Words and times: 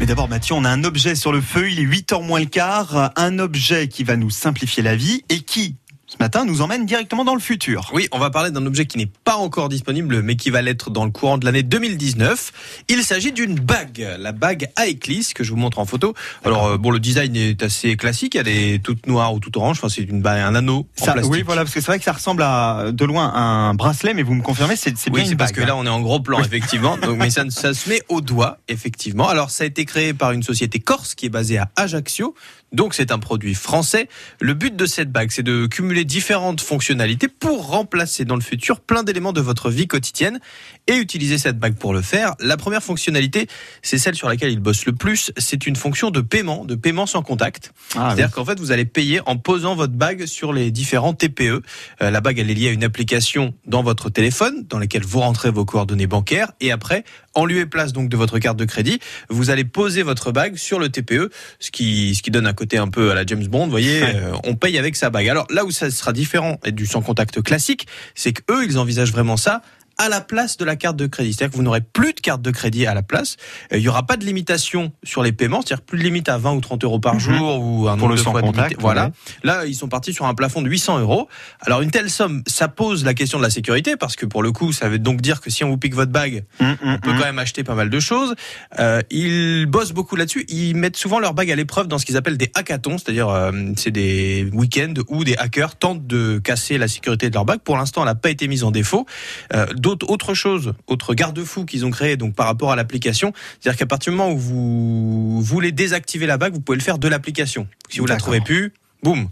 Mais 0.00 0.06
d'abord 0.06 0.28
Mathieu, 0.28 0.54
on 0.54 0.64
a 0.64 0.70
un 0.70 0.84
objet 0.84 1.14
sur 1.14 1.32
le 1.32 1.40
feu, 1.40 1.70
il 1.70 1.78
est 1.78 1.84
8h 1.84 2.24
moins 2.24 2.40
le 2.40 2.46
quart, 2.46 3.12
un 3.16 3.38
objet 3.38 3.88
qui 3.88 4.04
va 4.04 4.16
nous 4.16 4.30
simplifier 4.30 4.82
la 4.82 4.96
vie. 4.96 5.24
Et 5.28 5.40
qui 5.40 5.76
ce 6.14 6.22
matin 6.22 6.44
nous 6.44 6.62
emmène 6.62 6.86
directement 6.86 7.24
dans 7.24 7.34
le 7.34 7.40
futur. 7.40 7.90
Oui, 7.92 8.08
on 8.12 8.18
va 8.18 8.30
parler 8.30 8.50
d'un 8.50 8.64
objet 8.66 8.86
qui 8.86 8.98
n'est 8.98 9.10
pas 9.24 9.36
encore 9.36 9.68
disponible, 9.68 10.22
mais 10.22 10.36
qui 10.36 10.50
va 10.50 10.62
l'être 10.62 10.90
dans 10.90 11.04
le 11.04 11.10
courant 11.10 11.38
de 11.38 11.44
l'année 11.44 11.62
2019. 11.62 12.84
Il 12.88 13.02
s'agit 13.02 13.32
d'une 13.32 13.56
bague, 13.56 14.06
la 14.18 14.32
bague 14.32 14.70
Aeclis 14.76 15.32
que 15.34 15.44
je 15.44 15.50
vous 15.50 15.56
montre 15.56 15.78
en 15.78 15.86
photo. 15.86 16.14
Alors 16.44 16.66
euh, 16.66 16.78
bon, 16.78 16.90
le 16.90 17.00
design 17.00 17.34
est 17.36 17.62
assez 17.62 17.96
classique, 17.96 18.36
elle 18.36 18.48
est 18.48 18.82
toute 18.82 19.06
noire 19.06 19.34
ou 19.34 19.40
toute 19.40 19.56
orange. 19.56 19.78
Enfin, 19.78 19.88
c'est 19.88 20.02
une 20.02 20.22
bague, 20.22 20.40
un 20.40 20.54
anneau 20.54 20.86
en 21.00 21.12
plastique. 21.12 21.32
oui, 21.32 21.42
voilà, 21.42 21.62
parce 21.62 21.74
que 21.74 21.80
c'est 21.80 21.86
vrai 21.86 21.98
que 21.98 22.04
ça 22.04 22.12
ressemble 22.12 22.42
à 22.42 22.92
de 22.92 23.04
loin 23.04 23.28
à 23.34 23.40
un 23.40 23.74
bracelet, 23.74 24.14
mais 24.14 24.22
vous 24.22 24.34
me 24.34 24.42
confirmez, 24.42 24.76
c'est 24.76 24.96
c'est 24.96 25.10
Oui, 25.10 25.26
c'est 25.26 25.36
parce 25.36 25.52
que 25.52 25.60
là, 25.60 25.76
on 25.76 25.84
est 25.84 25.90
en 25.90 26.00
gros 26.00 26.20
plan, 26.20 26.40
effectivement. 26.40 26.96
Donc, 26.98 27.18
mais 27.18 27.30
ça, 27.30 27.44
ça 27.50 27.74
se 27.74 27.88
met 27.88 28.00
au 28.08 28.20
doigt, 28.20 28.58
effectivement. 28.68 29.28
Alors, 29.28 29.50
ça 29.50 29.64
a 29.64 29.66
été 29.66 29.84
créé 29.84 30.14
par 30.14 30.32
une 30.32 30.42
société 30.42 30.78
corse 30.78 31.14
qui 31.14 31.26
est 31.26 31.30
basée 31.30 31.58
à 31.58 31.70
Ajaccio. 31.76 32.34
Donc, 32.72 32.94
c'est 32.94 33.12
un 33.12 33.18
produit 33.18 33.54
français. 33.54 34.08
Le 34.40 34.54
but 34.54 34.74
de 34.74 34.86
cette 34.86 35.10
bague, 35.10 35.30
c'est 35.30 35.42
de 35.42 35.66
cumuler 35.66 36.03
différentes 36.04 36.60
fonctionnalités 36.60 37.28
pour 37.28 37.68
remplacer 37.68 38.24
dans 38.24 38.34
le 38.36 38.40
futur 38.40 38.80
plein 38.80 39.02
d'éléments 39.02 39.32
de 39.32 39.40
votre 39.40 39.70
vie 39.70 39.86
quotidienne 39.86 40.40
et 40.86 40.94
utiliser 40.96 41.38
cette 41.38 41.58
bague 41.58 41.74
pour 41.74 41.92
le 41.94 42.02
faire. 42.02 42.34
La 42.40 42.56
première 42.56 42.82
fonctionnalité, 42.82 43.46
c'est 43.82 43.98
celle 43.98 44.14
sur 44.14 44.28
laquelle 44.28 44.50
il 44.52 44.60
bosse 44.60 44.86
le 44.86 44.92
plus. 44.92 45.32
C'est 45.36 45.66
une 45.66 45.76
fonction 45.76 46.10
de 46.10 46.20
paiement, 46.20 46.64
de 46.64 46.74
paiement 46.74 47.06
sans 47.06 47.22
contact. 47.22 47.72
Ah, 47.94 48.08
oui. 48.10 48.16
C'est-à-dire 48.16 48.30
qu'en 48.34 48.44
fait, 48.44 48.58
vous 48.60 48.72
allez 48.72 48.84
payer 48.84 49.20
en 49.26 49.36
posant 49.36 49.74
votre 49.74 49.94
bague 49.94 50.26
sur 50.26 50.52
les 50.52 50.70
différents 50.70 51.14
TPE. 51.14 51.62
Euh, 52.02 52.10
la 52.10 52.20
bague, 52.20 52.38
elle 52.38 52.50
est 52.50 52.54
liée 52.54 52.68
à 52.68 52.72
une 52.72 52.84
application 52.84 53.54
dans 53.66 53.82
votre 53.82 54.10
téléphone, 54.10 54.64
dans 54.68 54.78
laquelle 54.78 55.04
vous 55.04 55.20
rentrez 55.20 55.50
vos 55.50 55.64
coordonnées 55.64 56.06
bancaires, 56.06 56.52
et 56.60 56.70
après, 56.72 57.04
en 57.34 57.44
lieu 57.46 57.58
et 57.60 57.66
place 57.66 57.92
donc 57.92 58.08
de 58.08 58.16
votre 58.16 58.38
carte 58.38 58.56
de 58.56 58.64
crédit, 58.64 58.98
vous 59.28 59.50
allez 59.50 59.64
poser 59.64 60.02
votre 60.02 60.32
bague 60.32 60.56
sur 60.56 60.78
le 60.78 60.88
TPE, 60.88 61.30
ce 61.58 61.70
qui, 61.70 62.14
ce 62.14 62.22
qui 62.22 62.30
donne 62.30 62.46
un 62.46 62.52
côté 62.52 62.78
un 62.78 62.88
peu 62.88 63.10
à 63.10 63.14
la 63.14 63.24
James 63.26 63.46
Bond. 63.46 63.64
Vous 63.64 63.70
voyez, 63.70 64.02
Ouais. 64.02 64.12
euh, 64.16 64.32
on 64.44 64.54
paye 64.54 64.78
avec 64.78 64.96
sa 64.96 65.10
bague. 65.10 65.28
Alors 65.28 65.46
là 65.50 65.64
où 65.64 65.70
ça 65.70 65.90
sera 65.94 66.12
différent 66.12 66.58
et 66.64 66.72
du 66.72 66.86
sans 66.86 67.02
contact 67.02 67.42
classique, 67.42 67.86
c'est 68.14 68.32
que 68.32 68.42
eux, 68.52 68.64
ils 68.64 68.78
envisagent 68.78 69.12
vraiment 69.12 69.36
ça 69.36 69.62
à 69.98 70.08
la 70.08 70.20
place 70.20 70.56
de 70.56 70.64
la 70.64 70.76
carte 70.76 70.96
de 70.96 71.06
crédit. 71.06 71.32
C'est-à-dire 71.32 71.52
que 71.52 71.56
vous 71.56 71.62
n'aurez 71.62 71.80
plus 71.80 72.12
de 72.14 72.20
carte 72.20 72.42
de 72.42 72.50
crédit 72.50 72.86
à 72.86 72.94
la 72.94 73.02
place. 73.02 73.36
Euh, 73.72 73.76
Il 73.78 73.82
n'y 73.82 73.88
aura 73.88 74.04
pas 74.06 74.16
de 74.16 74.24
limitation 74.24 74.92
sur 75.02 75.22
les 75.22 75.32
paiements, 75.32 75.60
c'est-à-dire 75.64 75.84
plus 75.84 75.98
de 75.98 76.04
limite 76.04 76.28
à 76.28 76.38
20 76.38 76.52
ou 76.54 76.60
30 76.60 76.84
euros 76.84 76.98
par 76.98 77.14
Mhm. 77.14 77.20
jour 77.20 77.60
ou 77.60 77.88
un 77.88 77.92
Pour 77.96 78.08
nombre 78.08 78.08
le 78.10 78.16
de 78.16 78.20
sans 78.22 78.30
fois 78.32 78.40
contact, 78.40 78.70
limité. 78.70 78.80
Voilà. 78.82 79.06
ouais. 79.06 79.10
Là, 79.44 79.66
ils 79.66 79.74
sont 79.74 79.88
partis 79.88 80.12
sur 80.12 80.26
un 80.26 80.34
plafond 80.34 80.62
de 80.62 80.68
800 80.68 80.98
euros. 81.00 81.28
Alors, 81.60 81.80
une 81.82 81.90
telle 81.90 82.10
somme, 82.10 82.42
ça 82.46 82.68
pose 82.68 83.04
la 83.04 83.14
question 83.14 83.38
de 83.38 83.42
la 83.44 83.50
sécurité 83.50 83.96
parce 83.96 84.16
que 84.16 84.26
pour 84.26 84.42
le 84.42 84.52
coup, 84.52 84.72
ça 84.72 84.88
veut 84.88 84.98
donc 84.98 85.20
dire 85.20 85.40
que 85.40 85.50
si 85.50 85.64
on 85.64 85.68
vous 85.70 85.78
pique 85.78 85.94
votre 85.94 86.12
bague, 86.12 86.44
Hum, 86.60 86.76
hum, 86.82 86.94
on 86.94 86.98
peut 86.98 87.10
hum. 87.10 87.18
quand 87.18 87.24
même 87.24 87.38
acheter 87.38 87.62
pas 87.64 87.74
mal 87.74 87.90
de 87.90 88.00
choses. 88.00 88.34
Euh, 88.78 89.00
ils 89.10 89.66
bossent 89.66 89.92
beaucoup 89.92 90.16
là-dessus. 90.16 90.44
Ils 90.48 90.74
mettent 90.74 90.96
souvent 90.96 91.18
leur 91.18 91.34
bague 91.34 91.50
à 91.50 91.56
l'épreuve 91.56 91.86
dans 91.88 91.98
ce 91.98 92.04
qu'ils 92.06 92.16
appellent 92.16 92.36
des 92.38 92.50
hackathons, 92.54 92.98
c'est-à-dire 92.98 93.28
euh, 93.28 93.52
c'est 93.76 93.90
des 93.90 94.48
week-ends 94.52 94.94
où 95.08 95.24
des 95.24 95.36
hackers 95.36 95.76
tentent 95.76 96.06
de 96.06 96.38
casser 96.38 96.78
la 96.78 96.88
sécurité 96.88 97.28
de 97.30 97.34
leur 97.34 97.44
bague. 97.44 97.60
Pour 97.60 97.76
l'instant, 97.76 98.02
elle 98.02 98.08
n'a 98.08 98.14
pas 98.14 98.30
été 98.30 98.48
mise 98.48 98.64
en 98.64 98.70
défaut. 98.70 99.06
Euh, 99.54 99.66
D'autres 99.84 100.08
autre 100.08 100.32
chose, 100.32 100.72
autre 100.86 101.12
garde-fou 101.12 101.66
qu'ils 101.66 101.84
ont 101.84 101.90
créé 101.90 102.16
donc 102.16 102.34
par 102.34 102.46
rapport 102.46 102.72
à 102.72 102.76
l'application, 102.76 103.34
c'est-à-dire 103.60 103.78
qu'à 103.78 103.84
partir 103.84 104.12
du 104.14 104.16
moment 104.16 104.32
où 104.32 104.38
vous 104.38 105.42
voulez 105.42 105.72
désactiver 105.72 106.24
la 106.26 106.38
bague, 106.38 106.54
vous 106.54 106.60
pouvez 106.62 106.78
le 106.78 106.82
faire 106.82 106.96
de 106.96 107.06
l'application. 107.06 107.68
Si 107.90 107.98
vous 107.98 108.06
la 108.06 108.16
trouvez 108.16 108.40
plus, 108.40 108.72
boum, 109.02 109.28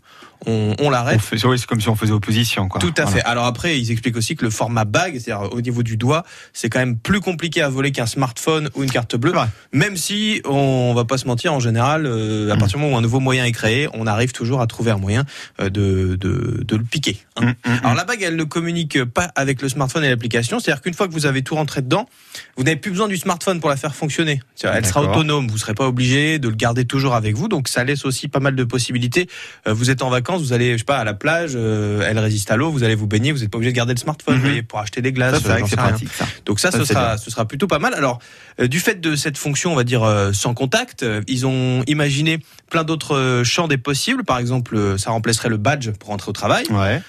on, 0.46 0.90
l'arrête. 0.90 1.20
oui, 1.44 1.58
c'est 1.58 1.66
comme 1.66 1.80
si 1.80 1.88
on 1.88 1.96
faisait 1.96 2.12
opposition, 2.12 2.68
quoi. 2.68 2.80
Tout 2.80 2.92
à 2.98 3.04
Voilà. 3.04 3.10
fait. 3.18 3.22
Alors 3.24 3.46
après, 3.46 3.78
ils 3.78 3.90
expliquent 3.90 4.16
aussi 4.16 4.34
que 4.36 4.44
le 4.44 4.50
format 4.50 4.84
bague, 4.84 5.18
c'est-à-dire 5.18 5.52
au 5.52 5.60
niveau 5.60 5.82
du 5.82 5.96
doigt, 5.96 6.24
c'est 6.52 6.68
quand 6.68 6.78
même 6.80 6.96
plus 6.98 7.20
compliqué 7.20 7.62
à 7.62 7.68
voler 7.68 7.92
qu'un 7.92 8.06
smartphone 8.06 8.68
ou 8.74 8.82
une 8.82 8.90
carte 8.90 9.16
bleue. 9.16 9.32
Même 9.72 9.96
si 9.96 10.40
on 10.44 10.92
va 10.94 11.04
pas 11.04 11.18
se 11.18 11.26
mentir, 11.26 11.52
en 11.52 11.60
général, 11.60 12.06
euh, 12.06 12.50
à 12.50 12.56
Mm. 12.56 12.58
partir 12.58 12.78
du 12.78 12.84
moment 12.84 12.96
où 12.96 12.98
un 12.98 13.02
nouveau 13.02 13.20
moyen 13.20 13.44
est 13.44 13.52
créé, 13.52 13.88
on 13.94 14.06
arrive 14.06 14.32
toujours 14.32 14.60
à 14.60 14.66
trouver 14.66 14.90
un 14.90 14.98
moyen 14.98 15.24
euh, 15.60 15.70
de, 15.70 16.16
de, 16.20 16.62
de 16.64 16.76
le 16.76 16.84
piquer. 16.84 17.18
hein. 17.36 17.42
Hum, 17.42 17.54
hum. 17.72 17.78
Alors 17.82 17.94
la 17.94 18.04
bague, 18.04 18.22
elle 18.22 18.36
ne 18.36 18.44
communique 18.44 19.02
pas 19.04 19.30
avec 19.36 19.62
le 19.62 19.68
smartphone 19.68 20.04
et 20.04 20.08
l'application. 20.10 20.58
C'est-à-dire 20.58 20.82
qu'une 20.82 20.94
fois 20.94 21.06
que 21.08 21.12
vous 21.12 21.26
avez 21.26 21.42
tout 21.42 21.54
rentré 21.54 21.82
dedans, 21.82 22.08
vous 22.56 22.64
n'avez 22.64 22.76
plus 22.76 22.90
besoin 22.90 23.08
du 23.08 23.16
smartphone 23.16 23.60
pour 23.60 23.68
la 23.70 23.76
faire 23.76 23.94
fonctionner. 23.94 24.40
Elle 24.62 24.86
sera 24.86 25.02
autonome. 25.02 25.48
Vous 25.48 25.58
serez 25.58 25.74
pas 25.74 25.86
obligé 25.86 26.38
de 26.38 26.48
le 26.48 26.54
garder 26.54 26.84
toujours 26.84 27.14
avec 27.14 27.36
vous. 27.36 27.48
Donc 27.48 27.68
ça 27.68 27.84
laisse 27.84 28.04
aussi 28.04 28.28
pas 28.28 28.40
mal 28.40 28.54
de 28.56 28.64
possibilités. 28.64 29.28
Euh, 29.66 29.72
vous 29.74 29.90
êtes 29.90 30.02
en 30.02 30.08
vacances, 30.10 30.31
vous 30.36 30.52
allez, 30.52 30.72
je 30.72 30.78
sais 30.78 30.84
pas, 30.84 30.98
à 30.98 31.04
la 31.04 31.14
plage, 31.14 31.52
euh, 31.54 32.06
elle 32.08 32.18
résiste 32.18 32.50
à 32.50 32.56
l'eau, 32.56 32.70
vous 32.70 32.82
allez 32.84 32.94
vous 32.94 33.06
baigner, 33.06 33.32
vous 33.32 33.38
n'êtes 33.40 33.50
pas 33.50 33.56
obligé 33.58 33.72
de 33.72 33.76
garder 33.76 33.94
le 33.94 33.98
smartphone, 33.98 34.34
Mhm. 34.34 34.40
vous 34.40 34.46
voyez, 34.46 34.62
pour 34.62 34.78
acheter 34.78 35.02
des 35.02 35.12
glaces. 35.12 35.42
Ça, 35.42 35.56
c'est 35.68 35.76
pratique, 35.76 36.12
ça. 36.12 36.26
Donc 36.46 36.60
ça, 36.60 36.70
Ça, 36.70 36.78
ce 36.78 36.84
sera, 36.84 37.08
bien. 37.08 37.16
ce 37.16 37.30
sera 37.30 37.46
plutôt 37.46 37.66
pas 37.66 37.78
mal. 37.78 37.94
Alors, 37.94 38.18
euh, 38.60 38.66
du 38.68 38.80
fait 38.80 39.00
de 39.00 39.16
cette 39.16 39.36
fonction, 39.38 39.72
on 39.72 39.76
va 39.76 39.84
dire 39.84 40.02
euh, 40.02 40.32
sans 40.32 40.54
contact, 40.54 41.04
ils 41.28 41.46
ont 41.46 41.82
imaginé 41.86 42.38
plein 42.70 42.84
d'autres 42.84 43.42
champs 43.44 43.68
des 43.68 43.78
possibles. 43.78 44.24
Par 44.24 44.38
exemple, 44.38 44.98
ça 44.98 45.10
remplacerait 45.10 45.48
le 45.50 45.56
badge 45.58 45.90
pour 45.90 46.10
entrer 46.10 46.30
au 46.30 46.32
travail. 46.32 46.64
Ouais. 46.70 47.00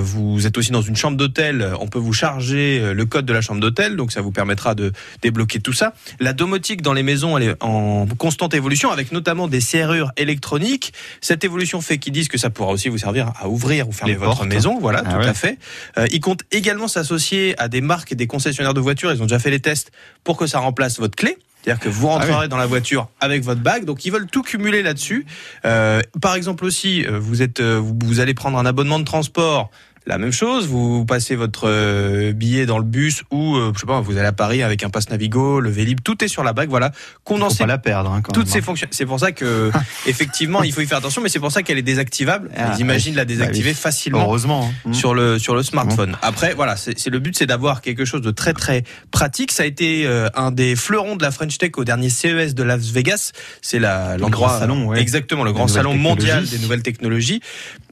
Vous 0.00 0.46
êtes 0.46 0.56
aussi 0.58 0.70
dans 0.70 0.82
une 0.82 0.96
chambre 0.96 1.16
d'hôtel, 1.16 1.68
on 1.80 1.88
peut 1.88 1.98
vous 1.98 2.12
charger 2.12 2.92
le 2.94 3.04
code 3.06 3.26
de 3.26 3.32
la 3.32 3.40
chambre 3.40 3.60
d'hôtel, 3.60 3.96
donc 3.96 4.12
ça 4.12 4.20
vous 4.20 4.30
permettra 4.32 4.74
de 4.74 4.92
débloquer 5.22 5.60
tout 5.60 5.72
ça. 5.72 5.92
La 6.20 6.32
domotique 6.32 6.82
dans 6.82 6.92
les 6.92 7.02
maisons, 7.02 7.36
elle 7.36 7.48
est 7.50 7.56
en 7.62 8.06
constante 8.18 8.54
évolution, 8.54 8.90
avec 8.90 9.12
notamment 9.12 9.48
des 9.48 9.60
serrures 9.60 10.12
électroniques. 10.16 10.92
Cette 11.20 11.44
évolution 11.44 11.80
fait 11.80 11.98
qu'ils 11.98 12.12
disent 12.12 12.28
que 12.28 12.38
ça 12.38 12.50
pourra 12.60 12.72
aussi 12.72 12.90
vous 12.90 12.98
servir 12.98 13.32
à 13.40 13.48
ouvrir 13.48 13.88
ou 13.88 13.92
fermer 13.92 14.14
votre 14.14 14.44
maison, 14.44 14.78
voilà, 14.78 15.02
Ah 15.06 15.12
tout 15.14 15.18
ouais. 15.18 15.28
à 15.28 15.34
fait. 15.34 15.58
Euh, 15.96 16.06
ils 16.12 16.20
comptent 16.20 16.42
également 16.52 16.88
s'associer 16.88 17.54
à 17.58 17.68
des 17.68 17.80
marques 17.80 18.12
et 18.12 18.14
des 18.14 18.26
concessionnaires 18.26 18.74
de 18.74 18.80
voitures, 18.80 19.10
ils 19.10 19.22
ont 19.22 19.26
déjà 19.26 19.38
fait 19.38 19.50
les 19.50 19.60
tests 19.60 19.90
pour 20.24 20.36
que 20.36 20.46
ça 20.46 20.58
remplace 20.58 21.00
votre 21.00 21.16
clé. 21.16 21.38
C'est-à-dire 21.62 21.80
que 21.80 21.88
vous 21.88 22.08
rentrerez 22.08 22.44
Ah 22.44 22.48
dans 22.48 22.56
la 22.56 22.66
voiture 22.66 23.08
avec 23.20 23.42
votre 23.44 23.60
bague, 23.60 23.84
donc 23.84 24.04
ils 24.04 24.12
veulent 24.12 24.26
tout 24.26 24.42
cumuler 24.42 24.82
là-dessus. 24.82 25.26
Euh, 25.64 26.00
par 26.20 26.34
exemple 26.34 26.64
aussi, 26.64 27.04
euh, 27.04 27.18
vous 27.18 27.42
êtes, 27.42 27.60
euh, 27.60 27.78
vous, 27.78 27.96
vous 28.02 28.20
allez 28.20 28.32
prendre 28.34 28.58
un 28.58 28.64
abonnement 28.64 28.98
de 28.98 29.04
transport. 29.04 29.70
La 30.06 30.16
même 30.18 30.32
chose, 30.32 30.66
vous 30.66 31.04
passez 31.04 31.36
votre 31.36 31.68
euh, 31.68 32.32
billet 32.32 32.64
dans 32.64 32.78
le 32.78 32.84
bus 32.84 33.22
ou 33.30 33.54
euh, 33.56 33.70
je 33.74 33.80
sais 33.80 33.86
pas, 33.86 34.00
vous 34.00 34.16
allez 34.16 34.26
à 34.26 34.32
Paris 34.32 34.62
avec 34.62 34.82
un 34.82 34.88
passe 34.90 35.10
Navigo, 35.10 35.60
le 35.60 35.68
Vélib, 35.70 36.00
tout 36.02 36.24
est 36.24 36.28
sur 36.28 36.42
la 36.42 36.52
bague, 36.54 36.70
voilà, 36.70 36.90
Faut 36.90 37.20
condensé 37.24 37.58
pas 37.58 37.66
la 37.66 37.78
perdre, 37.78 38.10
hein, 38.10 38.22
quand 38.22 38.32
toutes 38.32 38.46
même, 38.46 38.52
ces 38.52 38.58
hein. 38.60 38.62
fonctions. 38.62 38.88
C'est 38.90 39.04
pour 39.04 39.20
ça 39.20 39.30
que 39.32 39.70
effectivement, 40.06 40.62
il 40.62 40.72
faut 40.72 40.80
y 40.80 40.86
faire 40.86 40.98
attention, 40.98 41.20
mais 41.20 41.28
c'est 41.28 41.38
pour 41.38 41.52
ça 41.52 41.62
qu'elle 41.62 41.76
est 41.78 41.82
désactivable. 41.82 42.50
Ah, 42.56 42.72
Ils 42.74 42.80
imaginent 42.80 43.14
la 43.14 43.26
désactiver 43.26 43.70
Bah 43.70 43.76
oui. 43.76 43.80
facilement 43.82 44.22
Heureusement. 44.22 44.72
hein. 44.86 44.92
sur 44.94 45.12
le 45.14 45.38
sur 45.38 45.54
le 45.54 45.62
smartphone. 45.62 46.16
Après, 46.22 46.54
voilà, 46.54 46.76
c'est 46.76 47.06
le 47.08 47.18
but, 47.18 47.36
c'est 47.36 47.46
d'avoir 47.46 47.82
quelque 47.82 48.06
chose 48.06 48.22
de 48.22 48.30
très 48.30 48.54
très 48.54 48.84
pratique. 49.10 49.52
Ça 49.52 49.64
a 49.64 49.66
été 49.66 50.06
euh, 50.06 50.28
un 50.34 50.50
des 50.50 50.76
fleurons 50.76 51.16
de 51.16 51.22
la 51.22 51.30
French 51.30 51.58
Tech 51.58 51.72
au 51.76 51.84
dernier 51.84 52.08
CES 52.08 52.54
de 52.54 52.62
Las 52.62 52.90
Vegas. 52.90 53.32
C'est 53.60 53.78
la 53.78 54.16
l'endroit 54.16 54.48
grand 54.48 54.58
salon, 54.60 54.86
ouais. 54.86 55.00
exactement 55.00 55.44
le 55.44 55.52
grand 55.52 55.68
salon 55.68 55.94
mondial 55.94 56.46
des 56.46 56.58
nouvelles 56.58 56.82
technologies. 56.82 57.42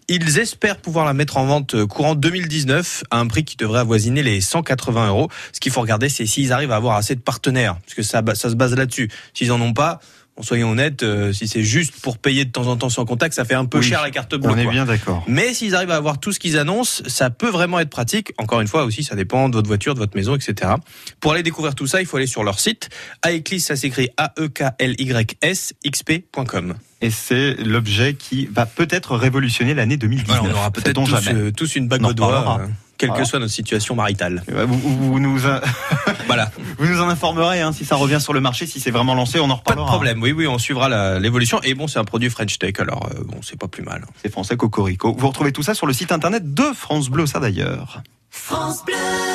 Ils 0.08 0.38
espèrent 0.38 0.78
pouvoir 0.78 1.04
la 1.04 1.12
mettre 1.12 1.36
en 1.36 1.44
vente 1.44 1.74
euh, 1.74 1.86
courant 1.86 2.14
2019 2.14 3.04
à 3.10 3.18
un 3.18 3.26
prix 3.26 3.44
qui 3.44 3.56
devrait 3.56 3.80
avoisiner 3.80 4.22
les 4.22 4.40
180 4.40 5.08
euros. 5.08 5.28
Ce 5.52 5.60
qu'il 5.60 5.70
faut 5.70 5.80
regarder, 5.82 6.08
c'est 6.08 6.24
s'ils 6.26 6.52
arrivent 6.52 6.72
à 6.72 6.76
avoir 6.76 6.96
assez 6.96 7.14
de 7.14 7.20
partenaires, 7.20 7.76
parce 7.84 7.94
que 7.94 8.02
ça, 8.02 8.22
ça 8.34 8.48
se 8.50 8.54
base 8.54 8.74
là-dessus. 8.74 9.10
S'ils 9.34 9.52
en 9.52 9.60
ont 9.60 9.74
pas, 9.74 10.00
soyons 10.40 10.70
honnêtes, 10.70 11.02
euh, 11.02 11.32
si 11.32 11.46
c'est 11.48 11.62
juste 11.62 11.94
pour 12.00 12.16
payer 12.16 12.44
de 12.46 12.50
temps 12.50 12.68
en 12.68 12.76
temps 12.76 12.88
sans 12.88 13.04
contact, 13.04 13.34
ça 13.34 13.44
fait 13.44 13.54
un 13.54 13.66
peu 13.66 13.78
Oui. 13.78 13.84
cher 13.84 14.00
la 14.00 14.10
carte 14.10 14.34
bleue. 14.34 14.50
On 14.50 14.56
est 14.56 14.62
quoi. 14.64 14.72
bien 14.72 14.86
d'accord. 14.86 15.24
Mais 15.28 15.52
s'ils 15.52 15.74
arrivent 15.74 15.90
à 15.90 15.96
avoir 15.96 16.18
tout 16.20 16.32
ce 16.32 16.38
qu'ils 16.38 16.56
annoncent, 16.58 17.02
ça 17.06 17.28
peut 17.28 17.50
vraiment 17.50 17.78
être 17.80 17.90
pratique. 17.90 18.32
Encore 18.38 18.60
une 18.62 18.68
fois 18.68 18.84
aussi, 18.84 19.04
ça 19.04 19.14
dépend 19.14 19.48
de 19.50 19.56
votre 19.56 19.68
voiture, 19.68 19.92
de 19.94 19.98
votre 19.98 20.16
maison, 20.16 20.36
etc. 20.36 20.72
Pour 21.20 21.32
aller 21.32 21.42
découvrir 21.42 21.74
tout 21.74 21.86
ça, 21.86 22.00
il 22.00 22.06
faut 22.06 22.16
aller 22.16 22.26
sur 22.26 22.44
leur 22.44 22.60
site. 22.60 22.88
Aeclis, 23.26 23.60
ça 23.60 23.76
s'écrit 23.76 24.06
E 24.06 24.12
A-E-K-L-Y-S, 24.16 25.74
XP.com. 25.84 26.74
Et 27.00 27.10
c'est 27.10 27.54
l'objet 27.54 28.14
qui 28.14 28.46
va 28.46 28.66
peut-être 28.66 29.16
révolutionner 29.16 29.72
l'année 29.74 29.96
2019. 29.96 30.38
Voilà, 30.40 30.52
on 30.54 30.58
aura 30.58 30.70
peut-être 30.72 30.94
tous, 31.04 31.14
euh, 31.28 31.50
tous 31.52 31.76
une 31.76 31.86
bague 31.86 32.04
au 32.04 32.12
doigt, 32.12 32.26
reparlera. 32.40 32.60
euh, 32.62 32.66
quelle 32.96 33.10
Voilà. 33.10 33.22
que 33.22 33.28
soit 33.28 33.38
notre 33.38 33.52
situation 33.52 33.94
maritale. 33.94 34.42
Euh, 34.50 34.64
Vous, 34.66 34.76
vous- 34.78 35.12
vous 35.12 35.20
nous, 35.20 35.46
a- 35.46 35.60
Voilà, 36.26 36.50
vous 36.76 36.86
nous 36.86 37.00
en 37.00 37.08
informerez 37.08 37.60
hein, 37.60 37.70
si 37.72 37.84
ça 37.84 37.94
revient 37.94 38.20
sur 38.20 38.32
le 38.32 38.40
marché, 38.40 38.66
si 38.66 38.80
c'est 38.80 38.90
vraiment 38.90 39.14
lancé, 39.14 39.38
on 39.38 39.44
en 39.44 39.48
pas 39.50 39.54
de 39.54 39.58
reparlera. 39.80 39.86
problème. 39.92 40.20
Oui, 40.20 40.32
oui, 40.32 40.48
on 40.48 40.58
suivra 40.58 41.18
l'évolution. 41.20 41.60
Et 41.62 41.74
bon, 41.74 41.86
c'est 41.86 42.00
un 42.00 42.04
produit 42.04 42.30
French 42.30 42.58
Tech, 42.58 42.74
alors 42.80 43.08
euh, 43.14 43.22
bon, 43.24 43.38
c'est 43.42 43.56
pas 43.58 43.68
plus 43.68 43.84
mal. 43.84 44.04
C'est 44.20 44.32
français 44.32 44.56
Cocorico. 44.56 45.14
Vous 45.16 45.28
retrouvez 45.28 45.52
tout 45.52 45.62
ça 45.62 45.74
sur 45.74 45.86
le 45.86 45.92
site 45.92 46.10
internet 46.10 46.52
de 46.52 46.64
France 46.74 47.08
Bleu, 47.10 47.26
ça 47.26 47.38
d'ailleurs. 47.38 48.02
France 48.30 48.84
Bleu. 48.84 48.94